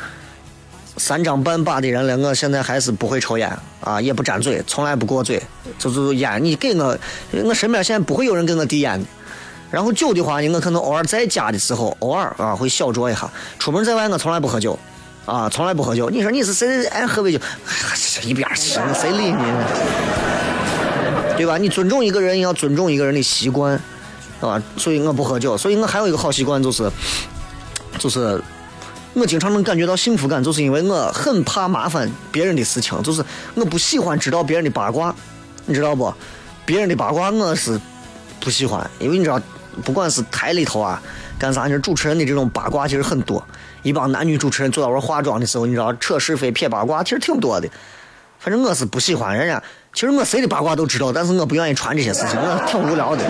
[0.97, 3.51] 三张半把的人了，我现在还是不会抽烟
[3.81, 5.41] 啊，也不沾嘴，从来不过嘴，
[5.77, 6.97] 就是烟，你给我，
[7.43, 9.05] 我身边现在不会有人给我递烟的。
[9.69, 13.29] 然后酒的话呢，我可能偶尔在家的时候，偶尔啊会小酌一下。
[13.59, 14.79] 出门在外，我从来不喝酒，
[15.25, 16.09] 啊，从来不喝酒。
[16.09, 17.39] 你说你是谁爱喝杯酒？
[18.23, 19.65] 一边去，谁理你呢？
[21.43, 21.57] 对吧？
[21.57, 23.77] 你尊重一个人，也要尊重一个人的习惯，
[24.39, 24.63] 对吧？
[24.77, 26.89] 所以我不喝酒，所以我还有一个好习惯就是，
[27.99, 28.41] 就是
[29.13, 33.21] 我经常能感觉到幸福感，就是因为我很怕麻烦别人的事情，就是
[33.55, 35.13] 我不喜欢知道别人的八卦，
[35.65, 36.13] 你知道不？
[36.65, 37.77] 别人的八卦我是
[38.39, 39.37] 不喜欢，因为你知道，
[39.83, 41.01] 不管是台里头啊，
[41.37, 43.45] 干啥，就是主持人的这种八卦其实很多，
[43.81, 47.67] 一帮男女主持人坐到那化妆的时候，你知道扯是非撇八卦其实挺多的。
[48.39, 49.61] 反正我是不喜欢人家，
[49.93, 53.23] 其实我谁的八卦都知道，但是我不愿意传这些事情， 我挺无聊的，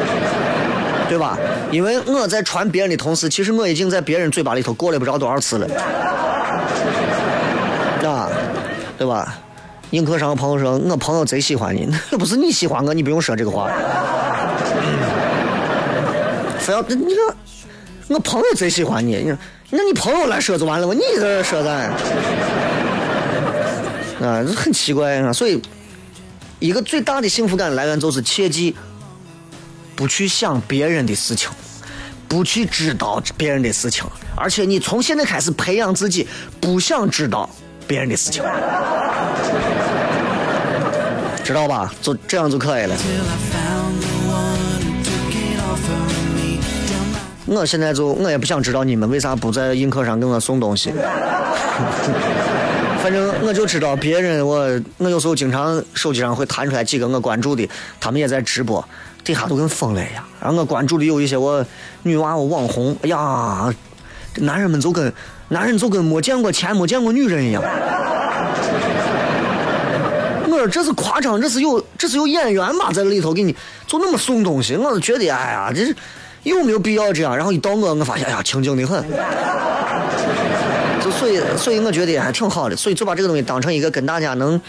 [1.09, 1.37] 对吧？
[1.71, 5.67] 因为我在传别人的同时，其实我已经在别人嘴巴里头过了不知道多少次了，
[8.09, 8.29] 啊，
[8.97, 9.35] 对吧？
[9.91, 13.69] 映客上的朋友说，我朋友贼喜欢你， 那不是你喜欢我，你不用说这个话，
[16.59, 17.35] 非要你说
[18.07, 19.37] 我朋友贼喜欢你，你说
[19.69, 20.93] 那你朋友来说就完了吗？
[20.93, 21.91] 你在这说咱。
[24.21, 25.33] 啊，这很奇怪啊！
[25.33, 25.61] 所以，
[26.59, 28.75] 一个最大的幸福感来源就是切记
[29.95, 31.49] 不去想别人的事情，
[32.27, 36.27] 不去知道别人的事情，而且你从现在开始培养自己
[36.59, 37.49] 不想知道
[37.85, 38.41] 别人的事情，
[41.43, 41.93] 知道吧？
[42.01, 42.95] 就这样就可以了。
[47.45, 50.91] 我现在就我也不想知道你们为啥不在映客上给我送东西。
[53.03, 58.81] 反正我就知道别人我我有时候经常手机上会弹出来几个我关注的，他们也在直播，
[59.25, 60.23] 底下都跟疯了一样。
[60.39, 61.65] 然后我关注的有一些我
[62.03, 63.69] 女娃我网红，哎呀，
[64.33, 65.11] 这男人们就跟
[65.49, 67.61] 男人就跟没见过钱没见过女人一样。
[70.45, 73.53] 我说这是夸张，这是有这是有演员吧在里头给你
[73.85, 75.93] 就那么送东西，我就觉得哎呀，这是
[76.43, 77.35] 有没有必要这样？
[77.35, 79.03] 然后一到我，我发现哎呀，清静的很。
[81.03, 84.59] 就所以，所以我觉得还挺好的，所以就把这个东西当成一个跟大家能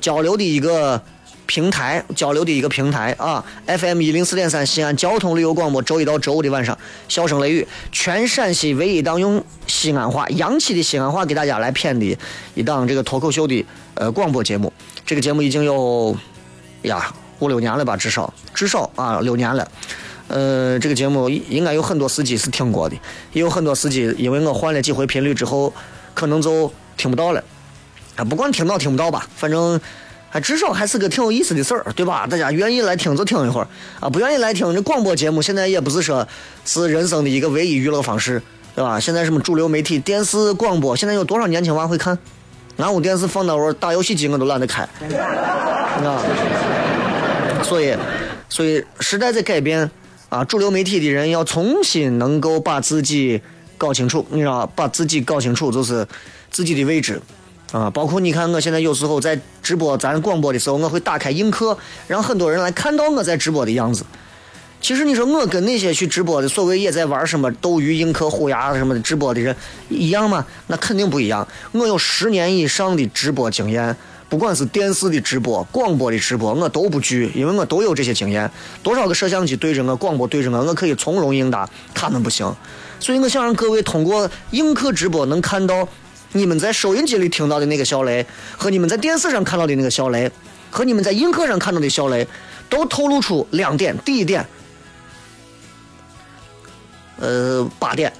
[0.00, 1.00] 交流的一个
[1.44, 3.44] 平台，交流的一个平台啊。
[3.66, 12.16] FM 一零四点三西安交通旅游广播，周一到周五的晚上，笑声雷雨，全陕西唯一档用西安话洋气的西安话给大家来谝的
[12.54, 14.72] 一档这个脱口秀的呃广播节目。
[15.04, 16.16] 这个节目已经有
[16.82, 19.68] 呀五六年了吧，至少至少啊六年了。
[20.34, 22.96] 呃，这个节目应该有很多司机是听过的，
[23.32, 25.72] 也有很多司机因为我换了几回频率之后，
[26.12, 27.40] 可能就听不到了。
[28.16, 29.80] 啊，不管听到听不到吧，反正，
[30.32, 32.26] 啊，至少还是个挺有意思的事儿，对吧？
[32.26, 33.68] 大家愿意来听就听一会儿，
[34.00, 36.26] 啊，不愿意来听这广播节目，现在也不是说
[36.64, 38.42] 是人生的一个唯一娱乐方式，
[38.74, 38.98] 对吧？
[38.98, 42.18] 现在什么主流媒体、电视、广播，现在有多少年轻娃会看？
[42.78, 44.82] 俺屋电视放那会儿打游戏机我都懒得开，
[46.02, 46.18] 啊，
[47.62, 47.96] 所以，
[48.48, 49.88] 所以时代在改变，
[50.34, 53.40] 啊，主流媒体的人要重新能够把自己
[53.78, 56.04] 搞清楚，你知道，把自己搞清楚，就是
[56.50, 57.22] 自己的位置。
[57.70, 64.04] 啊，包括你看，我现在有时候在直播咱广播的时候，我会打开映客，让很多人来看到我在直播的样子。
[64.80, 69.54] 其实你说我跟那些去直播的，所谓也在玩什么斗鱼、映客、虎牙什么的直播的人
[69.88, 70.44] 一样吗？
[70.66, 71.46] 那肯定不一样。
[71.70, 73.96] 我有十年以上的直播经验，
[74.28, 78.50] 不管是电视的直播、广播的直播，我都不惧，因为我都有这些经验。
[78.82, 81.68] 多少个摄像机对着我，广播对着我，我可以从容应答。
[81.94, 82.54] 他们不行，
[82.98, 85.88] 所以我想让各位通过映客直播能看到。
[86.36, 90.28] 你们在收音机里听到的那个小雷，和你们在电视上看到的那个小雷，
[90.68, 92.26] 和你们在映客上看到的小雷，
[92.68, 93.96] 都透露出两点。
[94.04, 94.44] 第一点，
[97.20, 98.12] 呃，八点，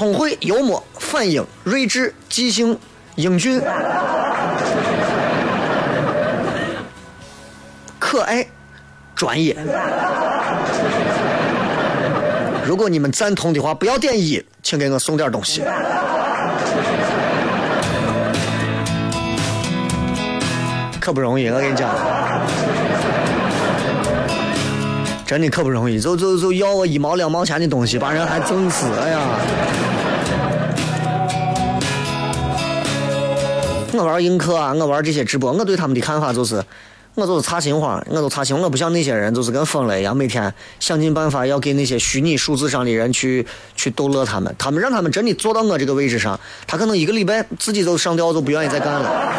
[0.00, 2.74] 聪慧、幽默、反应、睿智、记性、
[3.16, 3.60] 英俊、
[7.98, 8.46] 可爱、
[9.14, 9.54] 专业。
[12.64, 15.62] 如果你们赞同的话，不要点一，请给我送点东西。
[20.98, 21.90] 可不容易，我跟你讲，
[25.30, 29.20] 真的可不容易，就就就要我一毛两毛钱的东西，把人还整死，哎呀！
[33.92, 36.60] 我玩映客啊，我玩这些直播，我对他们的看法就是。
[37.16, 44.54] 我就是擦心花，我都擦心，我不像那些人，就是跟疯了一样，每天想尽办法要给那些虚拟数字上的人去去逗乐他们。
[44.56, 49.32] 他们让他们真的坐到我这个位置上，他可能一个礼拜自己就上吊，就不愿意再干了。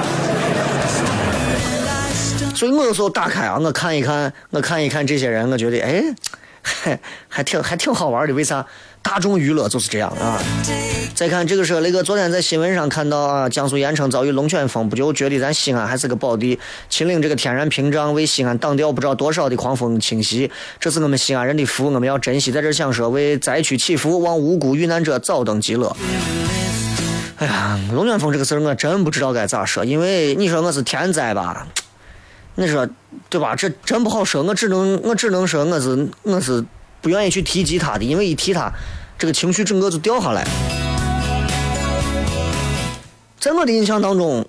[2.53, 6.03] 所以我有时候打开啊，我看一看，我看一看这些人，我觉得哎，
[6.61, 8.33] 还 还挺还挺好玩的。
[8.33, 8.65] 为啥？
[9.03, 10.39] 大众娱乐就是这样啊！
[11.15, 22.51] 再看这个是那个昨天在新闻上看到啊，江苏盐城遭遇龙卷风，不就觉得咱西安还是个宝地，秦岭这个天然屏障为西安挡掉不知道多少的狂风侵袭，这是我们西安人的福，我们要珍惜。
[22.51, 25.97] 在这想说，为灾区祈福，望无辜遇难者早登极乐。
[27.37, 31.65] 哎呀，龙卷风这个事儿我真不知道该咋说，因为你说我是天灾吧，
[32.55, 32.87] 你说
[33.29, 33.55] 对吧？
[33.55, 36.63] 这真不好说，我只能我只能说我是我是。
[37.03, 38.71] 不愿意去提及他的，因为一提他，
[39.17, 40.47] 这个情绪整个就掉下来。
[43.39, 44.45] 在我的印象当中，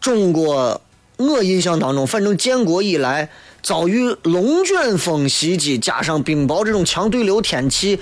[0.00, 0.80] 中国，
[1.16, 3.30] 我印象当中，反正建国以来
[3.62, 8.00] 遭遇龙卷风袭击，加上冰雹这种强对流天气，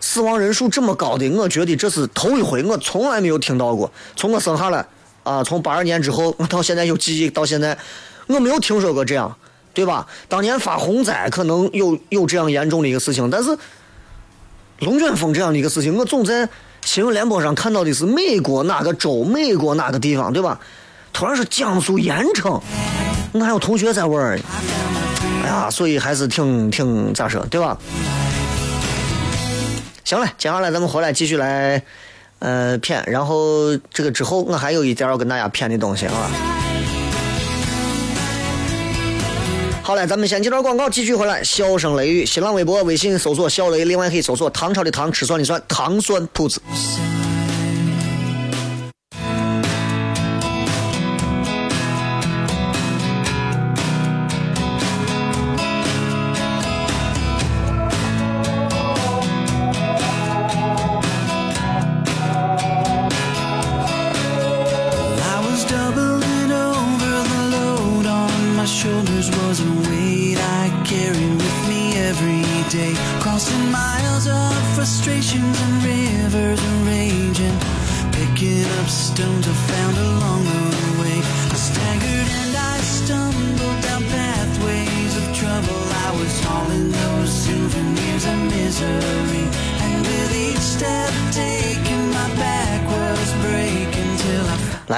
[0.00, 3.92] 死亡人数这么高的，我觉得这是头一回，我从来没有听到过。
[4.16, 4.84] 从我生下来
[5.26, 7.76] 啊，从八二年之后， 到现在有记忆，到现在
[8.28, 9.36] 我没有听说过这样。
[9.76, 10.06] 对吧？
[10.26, 13.54] 当年发洪灾可能有有这样严重的一个事情，但是
[14.78, 16.48] 龙卷风这样的一个事情，我总在
[16.82, 20.58] 新闻联播上看到的是美国哪个州、美国哪个地方，对吧？
[21.12, 22.58] 突然是江苏盐城，
[23.32, 24.40] 我还有同学在玩儿，
[25.44, 27.76] 哎呀，所以还是挺挺咋说，对吧？
[30.04, 31.82] 行了，接下来咱们回来继续来
[32.38, 36.30] 呃骗，然后这个之后我还有一点要跟大家骗的东西啊。
[39.82, 41.44] 好了，咱们先接着广告，继续回来。
[41.44, 46.60] 笑声雷雨，新浪微博、微信搜索“笑雷”，另外可以搜索“唐朝的唐，吃蒜的蒜，糖蒜铺子”。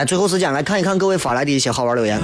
[0.08, 2.18] 最后时间来看一看各位发来的一些好玩留言。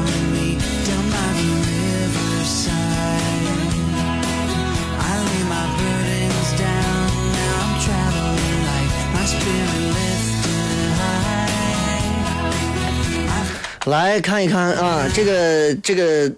[13.85, 16.33] 来看一看啊，这个这个，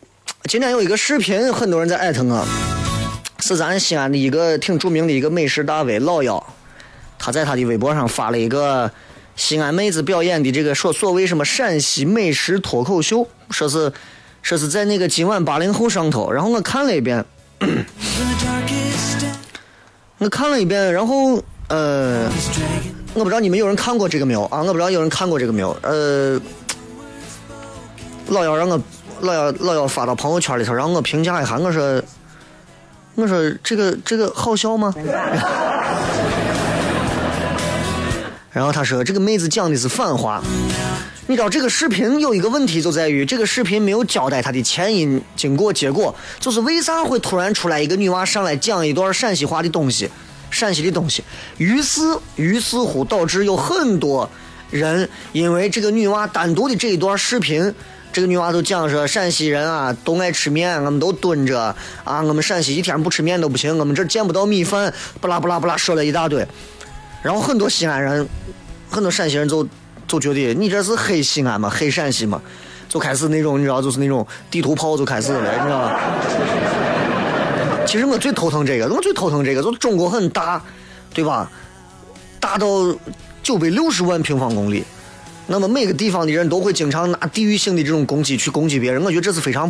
[0.49, 2.45] 今天有一个视频，很多人在艾特我，
[3.39, 6.45] 是咱西安的一个挺著名的一个美食大 V 老幺
[7.17, 8.91] 他在他的微博上发了一个
[9.37, 13.93] 西安妹子表演的这个所所谓什么陕西美食脱口秀，说是
[14.43, 17.25] 说是在那个今晚八零后上头，然后我看了一遍，
[20.19, 22.29] 我看了一遍，然后呃，
[23.13, 24.63] 我不知道你们有人看过这个没有啊？
[24.63, 25.77] 我不知道有人看过这个没有？
[25.83, 26.41] 呃，
[28.29, 28.81] 老姚让我
[29.21, 32.03] 老姚老姚发到朋友圈里头，让我评价一下，我说
[33.17, 34.95] 我说这个这个好笑吗？
[38.57, 40.43] 然后他说这个妹子讲的是反话。
[41.27, 50.09] 你知道这个视频有一个问题就在于这个视频没有交代它的前因经过结果，就是为啥会突然出来一个女娃上来讲一段陕西话的东西，
[50.51, 51.23] 陕西的东西，
[51.59, 52.01] 于是
[52.37, 54.27] 于是乎导致有很多
[54.71, 57.75] 人因为这个女娃单独的这一段视频，
[58.11, 64.91] 这个女娃都讲说陕西人啊都爱吃面，我们都蹲着啊，我们陕西一天不吃面都不行，我们这见不到米饭，
[65.21, 66.47] 不拉不拉不拉说了一大堆，
[67.27, 68.27] 然后很多西安人，
[68.89, 69.67] 很多陕西人就。
[70.09, 72.41] 就觉得你这是黑西安嘛，黑陕西嘛，
[72.89, 76.01] 就开始那种你知道，就是那种地图炮就开始了，你知道吧？
[77.85, 80.63] 其实我最头疼这个，我最头疼这个，就中国很大，
[81.13, 81.51] 对吧？
[82.39, 82.97] 大到
[83.43, 84.85] 九百六十万平方公里，
[85.49, 89.69] 那么每个地方的人都会经常拿地域性的这种攻击去攻击别人，我觉得这是非常。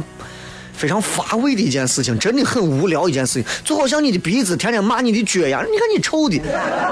[0.77, 5.64] 非常乏味的一件事情，真的很无聊一件事情，就好像你的鼻子天天骂你的脚一样。
[5.64, 6.39] 你看你臭的，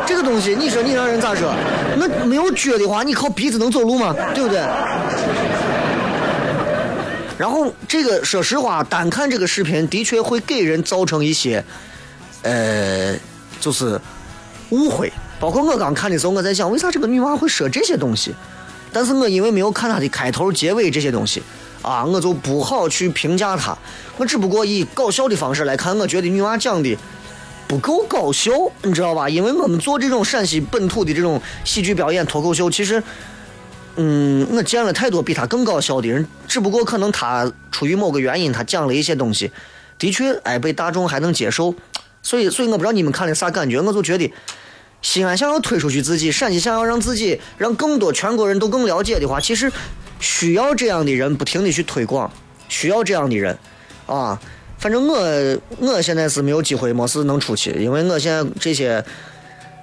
[0.06, 1.54] 这个东西，你说你让人咋说？
[1.98, 4.14] 那没有脚的话，你靠鼻子能走路吗？
[4.34, 4.58] 对不对？
[7.36, 11.62] 然后这个说实话，单看这个视频，的确会给人造成一些，
[12.42, 13.14] 呃，
[13.60, 14.00] 就是
[14.70, 15.12] 误会。
[15.40, 18.34] 包括我刚看的时候，我在想，为啥这个女娃会说这些东西？
[18.92, 21.42] 但是我因为没有看她的开头、结尾这些东西。
[21.84, 23.76] 啊，我就不好去评价他，
[24.16, 26.96] 我只不过以搞笑的方式来看，我觉得女娃讲的
[27.68, 28.50] 不够搞笑，
[28.82, 29.28] 你知道吧？
[29.28, 33.02] 因为我们做这种陕西本土的这种喜剧表演、脱口秀，其实，
[33.96, 39.52] 嗯，我见了太多比他更搞笑的人，只不过可能他出于某个原因，他讲了一些东西，
[39.98, 41.74] 的确，哎，被大众还能接受，
[42.22, 44.32] 所以，所以我不知道你们看的啥感觉，我就觉得，
[45.02, 49.70] 西安想要推出去自己，陕西想要让自己让更多全国人都更了解的话，其实。
[50.20, 52.30] 需要这样的人不停的去推广，
[52.68, 53.56] 需要这样的人，
[54.06, 54.40] 啊，
[54.78, 59.04] 反正我我现在是没有机会，没事能出去，因为我现在这些，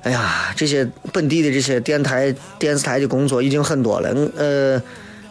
[0.04, 4.82] 哎呀，这些本地的这些电台、电视台的工作已经很多了，呃，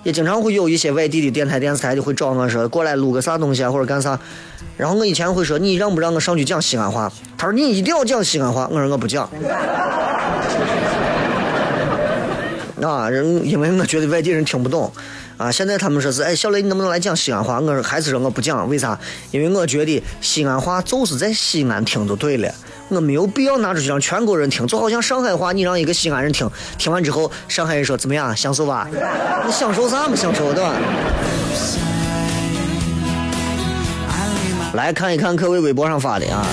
[0.04, 4.18] 也经常会有一些外地的电台、电视台的会找我说过来录个啥东西啊，或者干啥，
[4.76, 7.10] 然后我以前会说你让不让我上去讲西安话？
[7.36, 9.28] 他说你一定要讲西安话，我说我不讲。
[12.82, 14.90] 啊，人因为我觉得外地人听不懂，
[15.36, 17.60] 啊，现在他们说是，哎，小雷你能不能来讲西安话？
[17.60, 18.98] 我说还是说我不讲，为啥？
[19.30, 22.52] 因为我觉得西安话就是在西安听就对了，
[22.88, 28.88] 我没有必要拿出去让全国人听，就好像上海话，你让一个西安人听，听完之后，上海人说怎么样，享受吧？
[29.46, 30.16] 你享受啥嘛？
[30.16, 30.72] 享受对吧？
[34.74, 36.46] 来看一看各位微博上发的啊。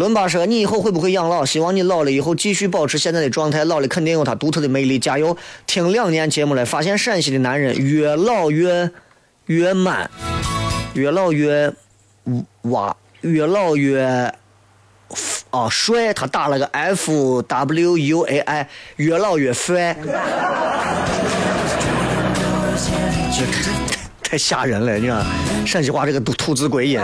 [0.00, 1.44] 伦巴说：“你以后会不会养老？
[1.44, 3.66] 希望你老了以后继续保持现在的状态。
[3.66, 5.36] 老了肯定有他独特的魅力，加油！
[5.66, 8.90] 听两年节目了，发现陕西的男人越老越
[9.44, 10.10] 越满
[10.94, 11.70] 越老越
[12.62, 14.32] 哇，越老越
[15.50, 16.14] 啊帅。
[16.14, 19.92] 他打了个 F W U A I，越老越帅，
[24.24, 24.96] 太吓人了！
[24.96, 25.22] 你看
[25.66, 26.98] 陕西话这个吐字归音。”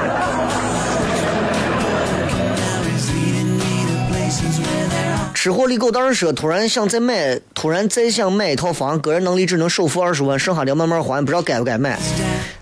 [5.47, 11.97] 吃货李狗蛋说：“突然想再买，突然再想买一套房，个人能力只能首付二十万，剩下的慢慢还，不知道该不该买。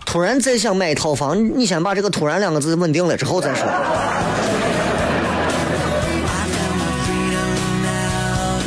[0.04, 3.64] 突然再想买一套房，你先把这个‘突然’两个字稳定了之后再说。”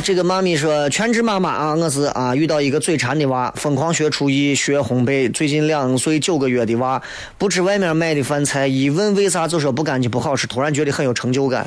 [0.02, 5.32] 这个妈咪说：“全职妈妈啊，我是啊，遇到一个嘴馋的娃，疯狂学厨艺，学烘焙。
[5.32, 7.00] 最近两岁九个月的娃，
[7.38, 11.64] 不吃外面卖的饭菜，一问为啥就说不干净不好吃，突然觉得很有成就感。”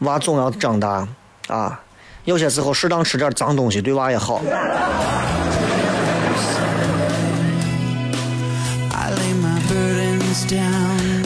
[0.00, 1.06] 娃总要长大，
[1.48, 1.80] 啊，
[2.24, 4.42] 有些时候适当吃点脏东西对娃也好。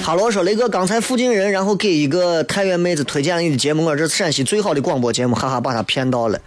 [0.03, 6.39] 哈罗说：“雷哥，刚才附近人，然后给一个太原妹子推荐了你的节目，我这是陕西最好的广播节目，哈哈，把他骗到了，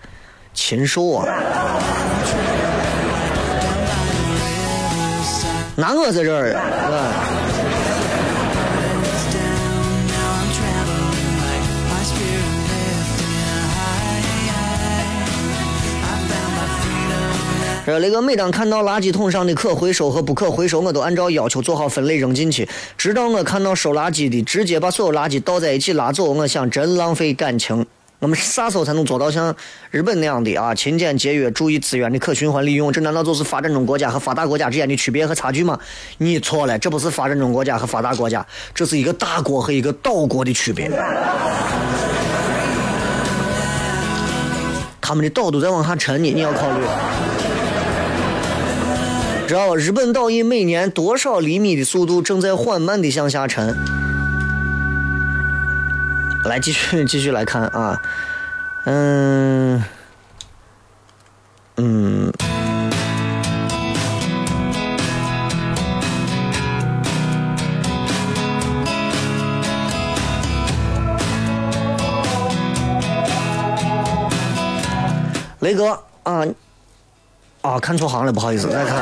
[0.54, 1.26] 禽兽啊！
[5.76, 7.26] 那我在这儿啊？”
[17.88, 22.68] 呃，雷哥，每当看到垃圾桶上的可回收和不可回收，我都按照要求做好分类扔进去。
[22.98, 27.86] 直到我看到收垃圾的直接把所有垃圾倒在一起拉走，我想真浪费感情。
[28.20, 29.56] 我们啥时候才能做到像
[29.90, 32.92] 日本那样的啊，勤俭节约、注意资源的可循环利用？
[32.92, 35.80] 这难道就是发展中国家和发达国家之间的区别和差距吗？
[36.18, 40.92] 你错了，这不是发展中国家和发达国家，这是一个大国和一个岛国的区别。
[45.00, 46.84] 他们的岛都在往下沉呢，你要考虑。
[49.48, 53.74] 知道日本岛以每年多少厘米的速度正在缓慢的向下沉？
[56.44, 58.02] 来，继续继续来看啊，
[58.84, 59.82] 嗯
[61.78, 62.30] 嗯，
[75.62, 76.46] 雷哥啊
[77.62, 78.98] 啊，看错行了，不好意思，再看。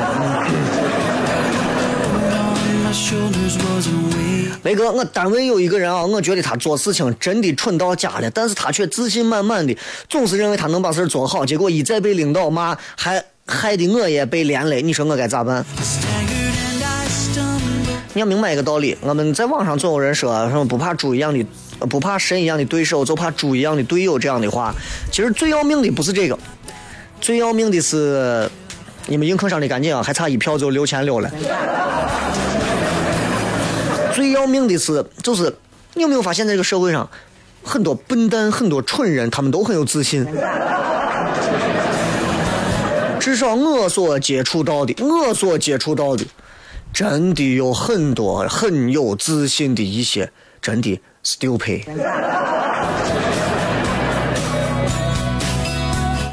[4.62, 9.76] 雷哥，我单位有一个人啊，我觉得他做事情真的蠢到家了，但是他却自信满满的，
[10.08, 14.82] 总是认为他能把事做好，结果一再被领导骂，还害得我也被连累。
[14.82, 15.64] 你说我该咋办？
[18.14, 21.46] 你要明白一个道理，我们在网上总有人说什么不怕猪一样的，
[21.86, 24.74] 不怕神一样的对手，就怕猪一样的队友这样的话，
[25.12, 26.36] 其实最要命的不是这个，
[27.26, 28.48] 最要命的是
[29.08, 31.28] 你们映客上的赶紧啊，还差一票就六千六了。
[34.14, 35.52] 最要命的是，就是
[35.94, 37.10] 你有没有发现，在这个社会上，
[37.64, 40.24] 很多笨蛋、很多蠢人，他们都很有自信。
[43.18, 46.24] 至少我所接触到的，我所接触到的，
[46.92, 50.30] 真的有很多很有自信的一些，
[50.62, 51.82] 真的 stupid。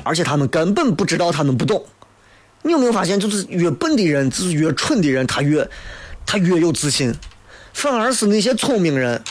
[0.04, 1.84] 而且他们根本不知道，他们不懂。
[2.62, 5.70] 你有没有发现，就是越笨的人，就是越蠢的人，他越
[6.26, 7.14] 他越有自信，
[7.74, 9.22] 反而是那些聪明人，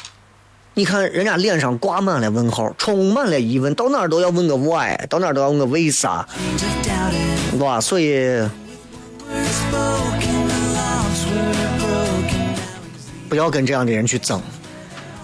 [0.75, 7.51] 你看人家脸上挂满了问号，充满了疑问，到哪儿都要问个 why，到哪儿都要问个为啥，Dreams of doubted.
[7.53, 7.81] 对吧？
[7.81, 8.47] 所以
[13.29, 14.43] 不要跟这样的人去争，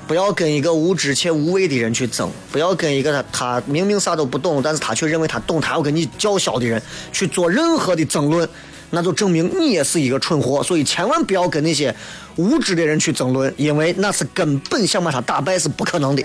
[0.08, 6.80] 不要跟一个无知且无畏的人去争，不要跟一个他他明明啥都不懂，但是他却认为他懂，他要跟你叫嚣的人
[7.12, 8.48] 去做任何的争论，
[8.88, 10.62] 那就证明你也是一个蠢货。
[10.62, 11.94] 所以千万不要跟那些
[12.36, 16.22] 无知的人去争论，因为那是根本想把他打败是不可能的，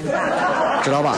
[0.82, 1.18] 知道吧？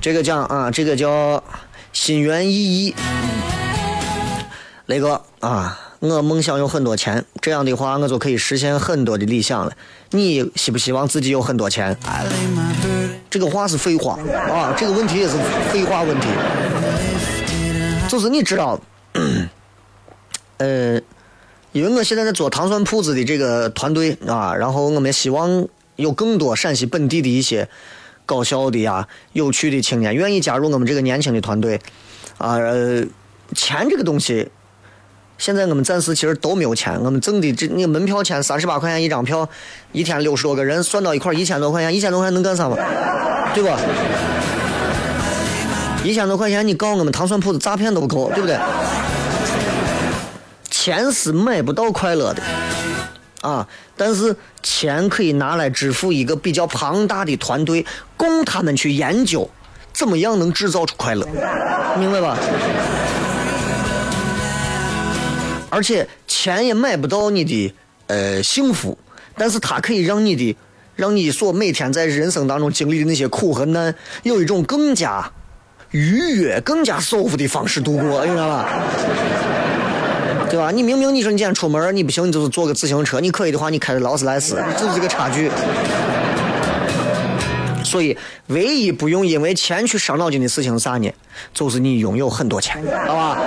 [0.00, 1.44] 这个叫啊，这个叫
[1.92, 2.94] 心猿意义。
[4.90, 9.72] 雷哥啊，我梦想有很多钱，这样的话我就可以实现很多的理想了。
[10.10, 11.96] 你希不希望自己有很多钱？
[13.30, 14.18] 这个话是废话
[14.50, 15.36] 啊，这个问题也是
[15.72, 16.26] 废话问题。
[18.08, 18.80] 就是你知道，
[20.58, 21.00] 呃，
[21.70, 27.68] 因为我现在在做糖蒜铺子的这个团队啊，然后我们希望有更多陕西本地的一些
[28.26, 31.80] 搞笑的呀、有趣的青年愿意加入我们这个年轻的团队
[32.38, 32.56] 啊。
[32.56, 33.04] 呃，
[33.54, 34.50] 钱这个东西。
[35.40, 39.48] 现在我们暂时其实都没有钱，我们挣的这那个门票钱三十八块钱一张票，
[39.90, 42.76] 一天六十多个人，算到一块一千多块钱，一千多块钱能干啥嘛？
[43.54, 43.80] 对吧？
[46.04, 48.58] 一千多块钱你告我们糖蒜铺子诈骗都不够，对不对？
[50.70, 52.42] 钱是买不到快乐的
[53.40, 53.66] 啊，
[53.96, 59.48] 但是钱可以拿来支付一个比较庞大的团队，供他们去研究
[59.94, 61.26] 怎么样能制造出快乐，
[61.98, 62.36] 明白吧？
[65.70, 67.74] 而且钱也买不到你的
[68.08, 68.98] 呃幸福，
[69.36, 70.56] 但是它可以让你的，
[70.96, 73.94] 让你所每天在人生当中经历的那些苦和难，
[74.24, 75.30] 有一种更加
[75.92, 78.68] 愉悦、更加舒服的方式度过， 你知道吧？
[80.50, 80.70] 对吧？
[80.72, 85.48] 你明明你说你今天出门你不行，你就是坐个自行车；你可以的话，你开着劳斯莱斯，就是这个差距。
[87.84, 88.16] 所以，
[88.48, 91.10] 唯一不用因为钱去伤脑筋的事情是啥呢？
[91.54, 93.38] 就是你拥有很多钱，好吧？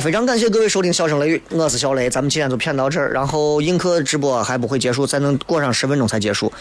[0.00, 6.52] 非常感谢各位收听《笑声雷雨》，我是小雷，咱们今天就骗到这儿，然后映客直播还不会结束，再能过上十分钟才结束。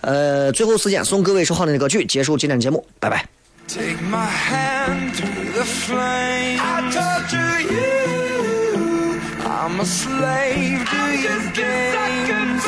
[0.00, 3.26] 呃，最后时间送各位首好听的歌曲，结束今天节目，拜拜。
[3.68, 6.58] Take my hand to the flame.
[6.58, 9.20] I talk to you.
[9.44, 12.67] I'm a slave to your games.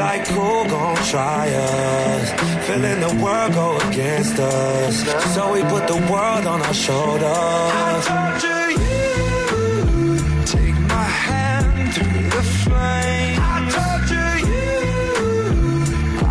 [0.00, 2.32] Like who gon' try us?
[2.66, 4.94] Feeling the world go against us.
[5.34, 7.22] So we put the world on our shoulders.
[7.22, 10.16] I torture you.
[10.46, 13.38] Take my hand through the flame.
[13.52, 14.78] I torture you.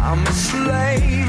[0.07, 1.28] I'm a slave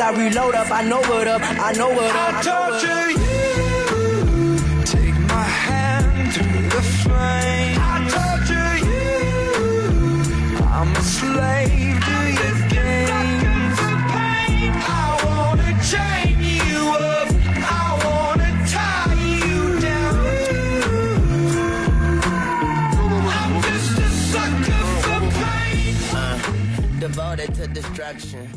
[0.00, 2.34] I reload up, I know what up, I know what up.
[2.34, 4.58] I torture you.
[4.84, 7.78] Take my hand through the flame.
[7.80, 10.64] I torture you.
[10.66, 13.78] I'm a slave to your games.
[14.84, 17.28] I wanna chain you up.
[17.70, 19.14] I wanna tie
[19.46, 20.16] you down.
[23.38, 25.94] I'm just a sucker for pain.
[26.12, 26.36] Uh,
[26.98, 28.48] devoted to destruction.